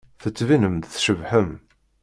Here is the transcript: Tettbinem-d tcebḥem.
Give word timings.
Tettbinem-d 0.21 0.83
tcebḥem. 0.87 1.51